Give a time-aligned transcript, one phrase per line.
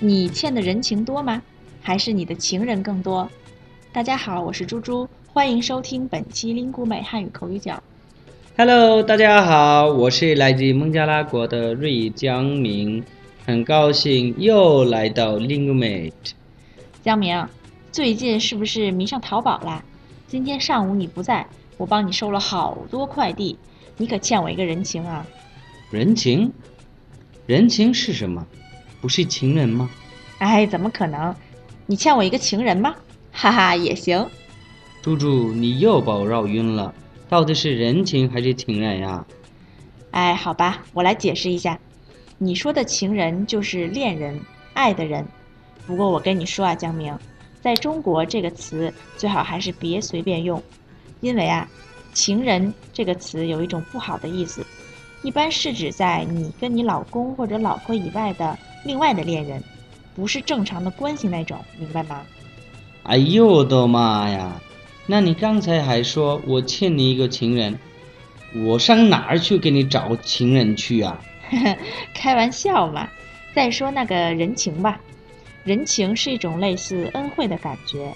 [0.00, 1.40] 你欠的人情多吗？
[1.80, 3.28] 还是你的情人更多？
[3.92, 7.82] 大家好，我是猪猪，欢迎收听本期林古美汉语口语角。
[8.58, 13.02] Hello，大家好，我是来自孟加拉国的瑞江明，
[13.46, 16.12] 很高兴又来到 Lingumate。
[17.02, 17.48] 江明，
[17.90, 19.82] 最近是不是迷上淘宝啦？
[20.28, 21.46] 今天上午你不在，
[21.78, 23.56] 我帮你收了好多快递，
[23.96, 25.26] 你可欠我一个人情啊！
[25.90, 26.52] 人情？
[27.46, 28.46] 人情是什么？
[29.00, 29.88] 不是情人吗？
[30.38, 31.34] 哎，怎么可能？
[31.86, 32.94] 你欠我一个情人吗？
[33.32, 34.26] 哈哈，也行。
[35.02, 36.92] 猪猪，你又把我绕晕了，
[37.28, 39.24] 到底是人情还是情人呀？
[40.10, 41.78] 哎，好吧，我来解释一下。
[42.38, 44.40] 你说的情人就是恋人、
[44.74, 45.26] 爱的人。
[45.86, 47.16] 不过我跟你说啊，江明，
[47.60, 50.62] 在中国这个词最好还是别随便用，
[51.20, 51.68] 因为啊，
[52.12, 54.66] 情人这个词有一种不好的意思，
[55.22, 59.62] 一般是指在你跟你老公或者老婆以外的另外的恋人，
[60.14, 62.22] 不是正常的关系那种，明白吗？
[63.02, 64.60] 哎呦我的妈呀！
[65.06, 67.78] 那你刚才还说我欠你一个情人，
[68.64, 71.20] 我上哪儿去给你找情人去啊？
[72.14, 73.08] 开玩笑嘛。
[73.54, 75.00] 再说那个人情吧，
[75.64, 78.12] 人情是一种类似恩惠的感觉，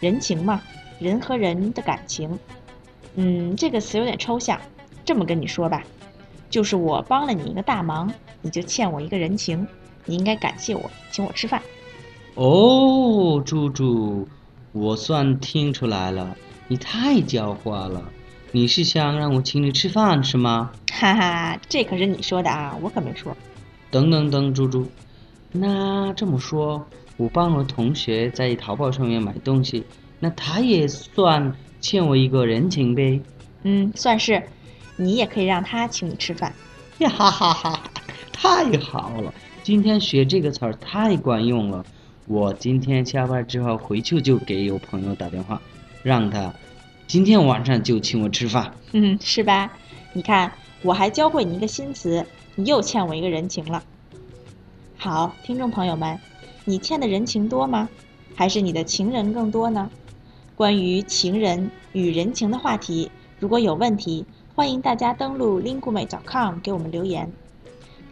[0.00, 0.62] 人情嘛，
[1.00, 2.38] 人和人的感情。
[3.16, 4.60] 嗯，这个词有点抽象，
[5.04, 5.82] 这么跟你说吧，
[6.48, 9.66] 就是我帮了你一个大忙，你就欠我一个人情，
[10.04, 11.60] 你应该感谢我，请我吃饭。
[12.34, 14.28] 哦，猪猪，
[14.72, 16.36] 我算听出来了，
[16.68, 18.02] 你太狡猾了。
[18.52, 20.70] 你是想让我请你吃饭是吗？
[20.92, 23.36] 哈哈，这可是你说的啊，我可没说。
[23.90, 24.86] 等等等，猪猪，
[25.52, 29.84] 那这么说，我帮我同学在淘宝上面买东西，
[30.20, 33.20] 那他也算欠我一个人情呗？
[33.62, 34.42] 嗯，算是。
[34.96, 36.54] 你也可以让他请你吃饭。
[36.98, 37.80] 呀 哈哈哈，
[38.34, 39.32] 太好了！
[39.62, 41.86] 今天学这个词儿太管用了。
[42.26, 45.62] 我今天下班之后回去就给有朋友打电话，
[46.02, 46.52] 让他
[47.06, 48.74] 今天晚上就请我吃饭。
[48.92, 49.72] 嗯，是吧？
[50.12, 52.26] 你看，我还教会你一个新词，
[52.56, 53.82] 你又欠我一个人情了。
[54.96, 56.18] 好，听众朋友们，
[56.64, 57.88] 你欠的人情多吗？
[58.34, 59.88] 还是你的情人更多呢？
[60.56, 67.30] 关于情人与人情的话题，如果有问题，欢迎大家登录 linguemate.com 给我们留言。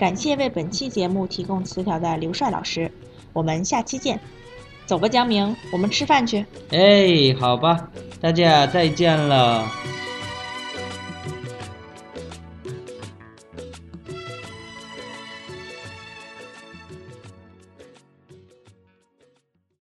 [0.00, 2.90] 感谢为本期节目提供词条的刘帅老师，
[3.34, 4.18] 我们下期见。
[4.86, 6.42] 走吧，江明，我们吃饭去。
[6.70, 7.86] 哎，好吧，
[8.18, 9.70] 大家再见了。